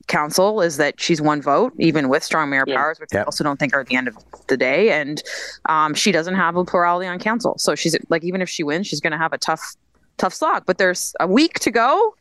council 0.07 0.61
is 0.61 0.77
that 0.77 1.01
she's 1.01 1.21
one 1.21 1.41
vote, 1.43 1.73
even 1.79 2.09
with 2.09 2.23
strong 2.23 2.51
mayor 2.51 2.65
Yeah. 2.67 2.77
powers, 2.77 3.01
which 3.01 3.11
Yeah. 3.13 3.21
I 3.21 3.25
also 3.25 3.45
don't 3.45 3.59
think 3.59 3.75
are 3.75 3.81
at 3.81 3.87
the 3.87 3.97
end 3.97 4.09
of 4.09 4.17
the 4.49 4.57
day. 4.57 4.91
And 4.91 5.23
um, 5.69 5.95
she 5.95 6.13
doesn't 6.13 6.35
have 6.35 6.57
a 6.57 6.65
plurality 6.65 7.07
on 7.07 7.19
council, 7.19 7.55
so 7.59 7.75
she's 7.75 7.97
like, 8.09 8.25
even 8.25 8.43
if 8.43 8.49
she 8.49 8.63
wins, 8.63 8.87
she's 8.87 9.01
going 9.01 9.13
to 9.13 9.19
have 9.19 9.33
a 9.33 9.39
tough, 9.39 9.75
tough 10.19 10.35
slog. 10.35 10.65
But 10.67 10.79
there's 10.79 11.15
a 11.21 11.27
week 11.27 11.59
to 11.61 11.71
go. 11.71 12.15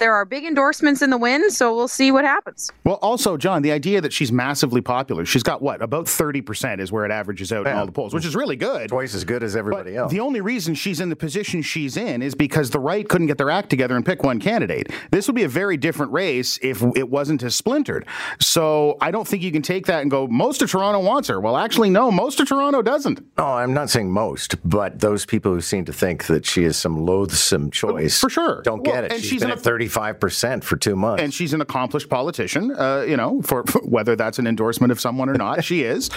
There 0.00 0.14
are 0.14 0.24
big 0.24 0.44
endorsements 0.44 1.02
in 1.02 1.10
the 1.10 1.18
wind, 1.18 1.52
so 1.52 1.76
we'll 1.76 1.86
see 1.86 2.10
what 2.10 2.24
happens. 2.24 2.70
Well, 2.84 2.96
also, 3.02 3.36
John, 3.36 3.60
the 3.62 3.70
idea 3.70 4.00
that 4.00 4.12
she's 4.12 4.32
massively 4.32 4.80
popular, 4.80 5.26
she's 5.26 5.42
got 5.42 5.60
what, 5.60 5.82
about 5.82 6.06
30% 6.06 6.80
is 6.80 6.90
where 6.90 7.04
it 7.04 7.10
averages 7.12 7.52
out 7.52 7.66
in 7.66 7.76
all 7.76 7.84
the 7.86 7.92
polls, 7.92 8.14
which 8.14 8.24
is 8.24 8.34
really 8.34 8.56
good. 8.56 8.88
Twice 8.88 9.14
as 9.14 9.24
good 9.24 9.42
as 9.42 9.52
But 9.52 9.58
everybody 9.58 9.96
else. 9.96 10.10
the 10.10 10.20
only 10.20 10.40
reason 10.40 10.74
she's 10.74 11.00
in 11.00 11.10
the 11.10 11.16
position 11.16 11.60
she's 11.62 11.98
in 11.98 12.22
is 12.22 12.34
because 12.34 12.70
the 12.70 12.80
right 12.80 13.06
couldn't 13.06 13.26
get 13.26 13.36
their 13.38 13.50
act 13.50 13.68
together 13.70 13.94
and 13.94 14.04
pick 14.04 14.22
one 14.22 14.40
candidate. 14.40 14.88
This 15.10 15.28
would 15.28 15.36
be 15.36 15.44
a 15.44 15.48
very 15.48 15.76
different 15.76 16.12
race 16.12 16.58
if 16.62 16.82
it 16.96 17.10
wasn't 17.10 17.42
as 17.42 17.54
splintered. 17.54 18.06
So 18.40 18.96
I 19.02 19.10
don't 19.10 19.28
think 19.28 19.42
you 19.42 19.52
can 19.52 19.60
take 19.62 19.84
that 19.86 20.00
and 20.00 20.10
go, 20.10 20.26
most 20.26 20.62
of 20.62 20.70
Toronto 20.70 21.00
wants 21.00 21.28
her. 21.28 21.40
Well, 21.40 21.58
actually, 21.58 21.90
no, 21.90 22.10
most 22.10 22.40
of 22.40 22.48
Toronto 22.48 22.80
doesn't. 22.80 23.20
Oh, 23.36 23.44
I'm 23.52 23.74
not 23.74 23.90
saying 23.90 24.10
most, 24.10 24.56
but 24.68 25.00
those 25.00 25.26
people 25.26 25.52
who 25.52 25.60
seem 25.60 25.84
to 25.84 25.92
think 25.92 26.24
that 26.26 26.46
she 26.46 26.64
is 26.64 26.78
some 26.78 27.04
loathsome 27.04 27.66
oh, 27.66 27.70
choice 27.70 28.18
For 28.18 28.30
sure. 28.30 28.62
don't 28.62 28.82
Well, 28.82 28.94
get 28.94 29.04
it. 29.04 29.12
and 29.12 29.20
she's 29.20 29.30
she's 29.30 29.40
been 29.42 29.50
an- 29.50 29.58
at 29.58 29.62
35% 29.90 30.64
for 30.64 30.76
two 30.76 30.96
months. 30.96 31.22
And 31.22 31.32
she's 31.34 31.52
an 31.52 31.60
accomplished 31.60 32.08
politician, 32.08 32.72
uh, 32.72 33.04
you 33.06 33.16
know, 33.16 33.42
for, 33.42 33.64
for 33.64 33.80
whether 33.80 34.16
that's 34.16 34.38
an 34.38 34.46
endorsement 34.46 34.90
of 34.92 35.00
someone 35.00 35.28
or 35.28 35.34
not, 35.34 35.64
she 35.64 35.82
is. 35.82 36.10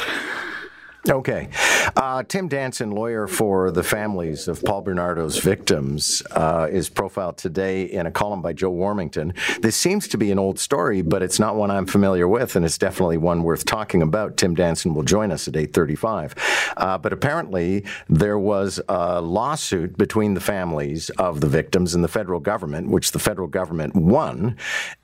Okay. 1.10 1.50
Uh, 1.98 2.24
Tim 2.24 2.48
Danson, 2.48 2.92
lawyer 2.92 3.28
for 3.28 3.72
the 3.72 3.84
families 3.84 4.48
of 4.48 4.64
Paul 4.64 4.84
Bernardo's 4.84 5.38
victims, 5.38 6.24
uh, 6.32 6.70
is 6.72 6.88
profiled 6.88 7.36
today 7.38 7.84
in 7.84 8.06
a 8.06 8.12
column 8.12 8.42
by 8.42 8.54
Joe 8.54 8.72
Warmington. 8.72 9.36
This 9.62 9.76
seems 9.76 10.08
to 10.08 10.18
be 10.18 10.32
an 10.32 10.40
old 10.40 10.60
story, 10.60 11.02
but 11.02 11.22
it's 11.22 11.42
not 11.42 11.58
one 11.58 11.72
I'm 11.72 11.88
familiar 11.88 12.26
with, 12.26 12.56
and 12.56 12.64
it's 12.64 12.78
definitely 12.78 13.18
one 13.18 13.44
worth 13.44 13.66
talking 13.66 14.02
about. 14.02 14.38
Tim 14.38 14.56
Danson 14.56 14.94
will 14.94 15.04
join 15.04 15.30
us 15.34 15.46
at 15.46 15.58
8:35. 15.58 16.36
Uh, 16.78 16.98
but 16.98 17.12
apparently, 17.12 17.84
there 18.08 18.40
was 18.40 18.80
a 18.88 19.20
lawsuit 19.20 19.98
between 19.98 20.36
the 20.36 20.42
families 20.42 21.10
of 21.12 21.42
the 21.42 21.48
victims 21.48 21.94
and 21.94 22.02
the 22.02 22.08
federal 22.08 22.40
government, 22.40 22.90
which 22.90 23.12
the 23.12 23.20
federal 23.20 23.50
government 23.50 23.94
won, 23.94 24.56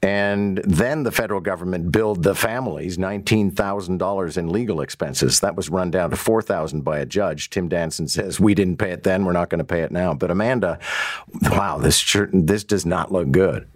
and 0.02 0.60
then 0.60 1.04
the 1.04 1.12
federal 1.12 1.42
government 1.42 1.92
billed 1.92 2.24
the 2.24 2.36
families 2.36 2.98
$19,000 2.98 4.38
in 4.38 4.50
legal 4.50 4.80
expenses. 4.80 5.42
That 5.42 5.58
was 5.58 5.70
run 5.70 5.89
down 5.92 6.10
to 6.10 6.16
4000 6.16 6.82
by 6.82 7.00
a 7.00 7.06
judge. 7.06 7.50
Tim 7.50 7.68
Danson 7.68 8.08
says, 8.08 8.40
We 8.40 8.54
didn't 8.54 8.78
pay 8.78 8.92
it 8.92 9.04
then, 9.04 9.26
we're 9.26 9.34
not 9.34 9.50
going 9.50 9.60
to 9.60 9.66
pay 9.66 9.82
it 9.82 9.92
now. 9.92 10.14
But 10.14 10.32
Amanda, 10.32 10.80
wow, 11.44 11.78
this, 11.78 12.16
this 12.32 12.64
does 12.64 12.86
not 12.86 13.12
look 13.12 13.32
good. 13.32 13.68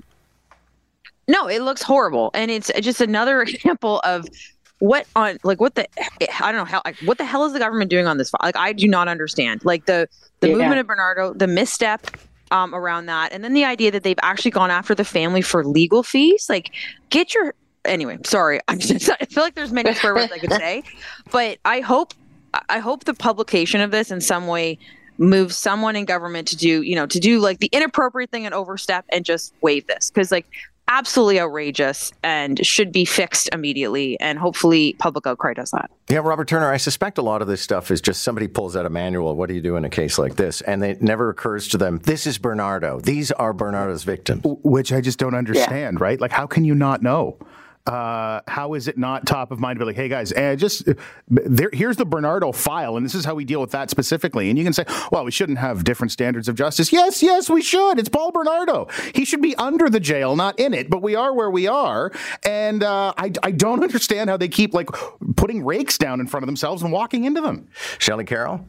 No, 1.27 1.47
it 1.47 1.61
looks 1.61 1.81
horrible. 1.81 2.31
And 2.33 2.51
it's 2.51 2.71
just 2.81 3.01
another 3.01 3.41
example 3.43 4.01
of 4.03 4.27
what 4.79 5.07
on 5.15 5.37
like 5.43 5.61
what 5.61 5.75
the 5.75 5.87
I 6.43 6.51
don't 6.51 6.55
know 6.55 6.65
how 6.65 6.81
like 6.83 6.97
what 7.05 7.17
the 7.17 7.23
hell 7.23 7.45
is 7.45 7.53
the 7.53 7.59
government 7.59 7.89
doing 7.89 8.05
on 8.05 8.17
this 8.17 8.33
like 8.41 8.57
I 8.57 8.73
do 8.73 8.85
not 8.85 9.07
understand 9.07 9.63
like 9.63 9.85
the 9.85 10.09
the 10.41 10.49
yeah. 10.49 10.55
movement 10.55 10.81
of 10.81 10.87
Bernardo 10.87 11.33
the 11.33 11.47
misstep 11.47 12.05
um, 12.51 12.75
around 12.75 13.05
that 13.05 13.31
and 13.31 13.45
then 13.45 13.53
the 13.53 13.63
idea 13.63 13.91
that 13.91 14.03
they've 14.03 14.19
actually 14.21 14.51
gone 14.51 14.71
after 14.71 14.93
the 14.93 15.05
family 15.05 15.41
for 15.41 15.63
legal 15.63 16.03
fees 16.03 16.47
like 16.49 16.71
get 17.11 17.33
your 17.33 17.55
anyway, 17.85 18.17
sorry. 18.25 18.59
I'm 18.67 18.79
just, 18.79 19.09
I 19.09 19.25
feel 19.25 19.43
like 19.43 19.55
there's 19.55 19.71
many 19.71 19.93
swear 19.93 20.15
words 20.15 20.31
I 20.31 20.39
could 20.39 20.51
say, 20.53 20.83
but 21.31 21.59
I 21.65 21.79
hope 21.81 22.13
I 22.69 22.79
hope 22.79 23.05
the 23.05 23.15
publication 23.15 23.81
of 23.81 23.89
this 23.89 24.11
in 24.11 24.21
some 24.21 24.45
way 24.45 24.77
moves 25.17 25.57
someone 25.57 25.95
in 25.95 26.05
government 26.05 26.47
to 26.49 26.55
do, 26.55 26.81
you 26.81 26.95
know, 26.95 27.05
to 27.07 27.19
do 27.19 27.39
like 27.39 27.59
the 27.59 27.69
inappropriate 27.71 28.29
thing 28.29 28.45
and 28.45 28.53
overstep 28.53 29.05
and 29.09 29.25
just 29.25 29.53
waive 29.61 29.87
this 29.87 30.11
because 30.11 30.31
like 30.31 30.45
absolutely 30.87 31.39
outrageous 31.39 32.11
and 32.23 32.63
should 32.65 32.91
be 32.91 33.05
fixed 33.05 33.49
immediately 33.53 34.19
and 34.19 34.37
hopefully 34.37 34.95
public 34.99 35.25
outcry 35.25 35.53
does 35.53 35.71
that. 35.71 35.89
Yeah, 36.09 36.19
Robert 36.19 36.47
Turner, 36.47 36.71
I 36.71 36.77
suspect 36.77 37.17
a 37.17 37.21
lot 37.21 37.41
of 37.41 37.47
this 37.47 37.61
stuff 37.61 37.89
is 37.89 38.01
just 38.01 38.23
somebody 38.23 38.47
pulls 38.47 38.75
out 38.75 38.85
a 38.85 38.89
manual, 38.89 39.35
what 39.35 39.47
do 39.47 39.55
you 39.55 39.61
do 39.61 39.75
in 39.75 39.85
a 39.85 39.89
case 39.89 40.17
like 40.17 40.35
this? 40.35 40.61
And 40.61 40.83
it 40.83 41.01
never 41.01 41.29
occurs 41.29 41.67
to 41.69 41.77
them, 41.77 41.99
this 41.99 42.27
is 42.27 42.37
Bernardo. 42.37 42.99
These 42.99 43.31
are 43.31 43.53
Bernardo's 43.53 44.03
victims. 44.03 44.41
Which 44.43 44.91
I 44.91 44.99
just 44.99 45.19
don't 45.19 45.35
understand, 45.35 45.97
yeah. 45.99 46.03
right? 46.03 46.19
Like 46.19 46.31
how 46.31 46.47
can 46.47 46.65
you 46.65 46.75
not 46.75 47.01
know? 47.01 47.37
Uh, 47.85 48.41
how 48.47 48.73
is 48.75 48.87
it 48.87 48.97
not 48.97 49.25
top 49.25 49.51
of 49.51 49.59
mind? 49.59 49.77
To 49.77 49.79
be 49.79 49.85
like, 49.87 49.95
hey 49.95 50.07
guys, 50.07 50.31
uh, 50.31 50.55
just 50.55 50.87
there, 51.27 51.69
here's 51.73 51.97
the 51.97 52.05
Bernardo 52.05 52.51
file, 52.51 52.95
and 52.95 53.05
this 53.05 53.15
is 53.15 53.25
how 53.25 53.35
we 53.35 53.43
deal 53.43 53.59
with 53.59 53.71
that 53.71 53.89
specifically. 53.89 54.49
And 54.49 54.57
you 54.57 54.63
can 54.63 54.73
say, 54.73 54.85
well, 55.11 55.25
we 55.25 55.31
shouldn't 55.31 55.57
have 55.57 55.83
different 55.83 56.11
standards 56.11 56.47
of 56.47 56.55
justice. 56.55 56.93
Yes, 56.93 57.21
yes, 57.21 57.49
we 57.49 57.61
should. 57.61 57.99
It's 57.99 58.09
Paul 58.09 58.31
Bernardo. 58.31 58.87
He 59.13 59.25
should 59.25 59.41
be 59.41 59.55
under 59.55 59.89
the 59.89 59.99
jail, 59.99 60.35
not 60.35 60.59
in 60.59 60.73
it. 60.73 60.89
But 60.89 61.01
we 61.01 61.15
are 61.15 61.33
where 61.33 61.49
we 61.49 61.67
are, 61.67 62.11
and 62.43 62.83
uh, 62.83 63.13
I, 63.17 63.31
I 63.43 63.51
don't 63.51 63.83
understand 63.83 64.29
how 64.29 64.37
they 64.37 64.47
keep 64.47 64.73
like 64.73 64.89
putting 65.35 65.65
rakes 65.65 65.97
down 65.97 66.19
in 66.19 66.27
front 66.27 66.43
of 66.43 66.47
themselves 66.47 66.83
and 66.83 66.91
walking 66.91 67.25
into 67.25 67.41
them. 67.41 67.67
Shelley 67.99 68.25
Carroll. 68.25 68.65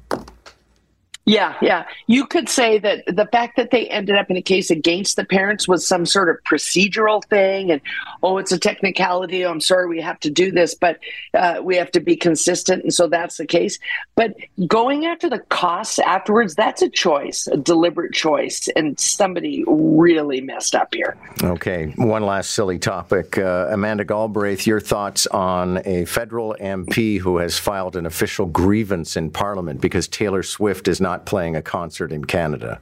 Yeah, 1.26 1.54
yeah. 1.62 1.87
You 2.07 2.26
could 2.26 2.50
say 2.50 2.78
that 2.78 3.04
the 3.07 3.26
fact 3.26 3.57
that 3.57 3.71
they 3.71 3.88
ended 3.88 4.16
up 4.16 4.31
in 4.31 4.37
a 4.37 4.43
case 4.43 4.71
against 4.71 5.16
the 5.16 5.25
parents 5.25 5.66
was 5.66 5.87
some 5.87 6.04
sort 6.04 6.28
of 6.28 6.37
procedural 6.45 7.25
thing, 7.25 7.71
and 7.71 7.81
oh, 8.23 8.37
it's 8.37 8.52
a 8.52 8.59
technicality. 8.59 9.43
I'm 9.43 9.61
sorry, 9.61 9.88
we 9.88 10.02
have 10.02 10.21
to 10.21 10.31
do 10.31 10.52
this, 10.52 10.75
but 10.75 10.99
uh, 11.33 11.61
we 11.62 11.76
have 11.76 11.90
to 11.93 12.00
be 12.00 12.14
consistent, 12.14 12.83
and 12.83 12.93
so 12.93 13.07
that's 13.07 13.38
the 13.38 13.47
case. 13.47 13.78
But 14.16 14.35
going 14.66 15.07
after 15.07 15.31
the 15.31 15.38
costs 15.38 15.99
afterwards, 15.99 16.54
that's 16.54 16.83
a 16.83 16.90
choice, 16.90 17.47
a 17.47 17.57
deliberate 17.57 18.12
choice, 18.12 18.69
and 18.76 19.00
somebody 19.00 19.64
really 19.66 20.43
messed 20.43 20.75
up 20.75 20.95
here. 20.95 21.16
Okay, 21.43 21.95
one 21.97 22.25
last 22.25 22.50
silly 22.50 22.78
topic. 22.78 23.38
Uh, 23.38 23.69
Amanda 23.71 24.04
Galbraith, 24.04 24.66
your 24.66 24.81
thoughts 24.81 25.26
on 25.28 25.81
a 25.87 26.04
federal 26.04 26.54
MP 26.61 27.19
who 27.19 27.38
has 27.38 27.59
filed 27.59 27.97
an 27.97 28.04
official 28.04 28.45
grievance 28.45 29.16
in 29.16 29.31
Parliament 29.31 29.81
because 29.81 30.07
Taylor 30.07 30.43
Swift 30.43 30.87
is 30.87 31.00
not 31.00 31.13
not 31.14 31.26
playing 31.26 31.54
a 31.54 31.62
concert 31.62 32.12
in 32.12 32.25
Canada. 32.25 32.80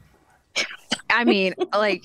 I 1.10 1.24
mean, 1.24 1.54
like, 1.74 2.04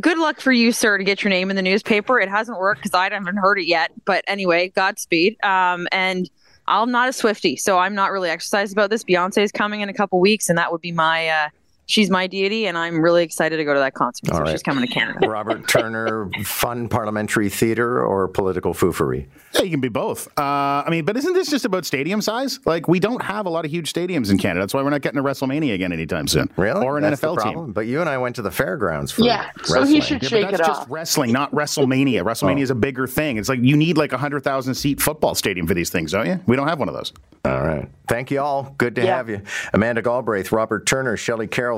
good 0.00 0.18
luck 0.18 0.40
for 0.40 0.52
you, 0.52 0.70
sir, 0.70 0.98
to 0.98 1.04
get 1.04 1.24
your 1.24 1.30
name 1.30 1.50
in 1.50 1.56
the 1.56 1.62
newspaper. 1.62 2.20
It 2.20 2.28
hasn't 2.28 2.58
worked 2.58 2.82
because 2.82 2.94
I 2.94 3.12
haven't 3.12 3.36
heard 3.36 3.58
it 3.58 3.66
yet. 3.66 3.90
But 4.04 4.24
anyway, 4.28 4.68
Godspeed. 4.68 5.36
Um, 5.44 5.88
and 5.90 6.30
I'm 6.68 6.92
not 6.92 7.08
a 7.08 7.12
Swiftie, 7.12 7.58
so 7.58 7.78
I'm 7.78 7.94
not 7.94 8.12
really 8.12 8.30
exercised 8.30 8.72
about 8.72 8.90
this. 8.90 9.02
Beyonce 9.02 9.42
is 9.42 9.50
coming 9.50 9.80
in 9.80 9.88
a 9.88 9.94
couple 9.94 10.20
weeks, 10.20 10.48
and 10.48 10.56
that 10.58 10.70
would 10.70 10.80
be 10.80 10.92
my 10.92 11.28
uh, 11.28 11.48
she's 11.88 12.10
my 12.10 12.26
deity, 12.26 12.66
and 12.66 12.78
I'm 12.78 13.00
really 13.00 13.24
excited 13.24 13.56
to 13.56 13.64
go 13.64 13.74
to 13.74 13.80
that 13.80 13.94
concert. 13.94 14.28
so 14.28 14.38
right. 14.38 14.50
she's 14.50 14.62
coming 14.62 14.86
to 14.86 14.92
Canada. 14.92 15.28
Robert 15.28 15.66
Turner, 15.66 16.30
fun 16.44 16.88
parliamentary 16.88 17.48
theater 17.48 18.04
or 18.04 18.28
political 18.28 18.72
foofery? 18.74 19.26
Yeah, 19.54 19.62
you 19.62 19.70
can 19.70 19.80
be 19.80 19.88
both. 19.88 20.28
Uh, 20.38 20.84
I 20.86 20.88
mean, 20.90 21.04
but 21.04 21.16
isn't 21.16 21.32
this 21.32 21.50
just 21.50 21.64
about 21.64 21.84
stadium 21.84 22.20
size? 22.22 22.60
Like, 22.64 22.86
we 22.86 23.00
don't 23.00 23.22
have 23.22 23.46
a 23.46 23.50
lot 23.50 23.64
of 23.64 23.70
huge 23.70 23.92
stadiums 23.92 24.30
in 24.30 24.38
Canada. 24.38 24.60
That's 24.60 24.74
why 24.74 24.82
we're 24.82 24.90
not 24.90 25.00
getting 25.00 25.18
a 25.18 25.22
WrestleMania 25.22 25.74
again 25.74 25.92
anytime 25.92 26.28
soon. 26.28 26.50
Really? 26.56 26.84
Or 26.84 26.98
an 26.98 27.02
That's 27.02 27.20
NFL 27.20 27.42
team. 27.42 27.72
But 27.72 27.86
you 27.86 28.00
and 28.00 28.08
I 28.08 28.18
went 28.18 28.36
to 28.36 28.42
the 28.42 28.50
fairgrounds 28.50 29.10
for 29.10 29.22
yeah. 29.22 29.50
Wrestling. 29.56 29.86
So 29.86 29.92
he 29.92 30.00
should 30.00 30.22
yeah, 30.22 30.28
shake 30.28 30.50
that's 30.50 30.60
it 30.60 30.66
just 30.66 30.82
off. 30.82 30.90
wrestling, 30.90 31.32
not 31.32 31.50
WrestleMania. 31.52 32.22
WrestleMania 32.22 32.60
oh. 32.60 32.62
is 32.62 32.70
a 32.70 32.74
bigger 32.74 33.06
thing. 33.06 33.38
It's 33.38 33.48
like 33.48 33.60
you 33.62 33.76
need 33.76 33.96
like 33.96 34.12
a 34.12 34.18
hundred 34.18 34.44
thousand 34.44 34.74
seat 34.74 35.00
football 35.00 35.34
stadium 35.34 35.66
for 35.66 35.74
these 35.74 35.90
things, 35.90 36.12
don't 36.12 36.26
you? 36.26 36.38
We 36.46 36.56
don't 36.56 36.68
have 36.68 36.78
one 36.78 36.88
of 36.88 36.94
those. 36.94 37.12
All 37.44 37.62
right. 37.62 37.88
Thank 38.08 38.30
you 38.30 38.40
all. 38.40 38.74
Good 38.78 38.94
to 38.96 39.04
yeah. 39.04 39.16
have 39.16 39.28
you, 39.28 39.42
Amanda 39.72 40.02
Galbraith, 40.02 40.52
Robert 40.52 40.86
Turner, 40.86 41.16
Shelley 41.16 41.46
Carroll. 41.46 41.77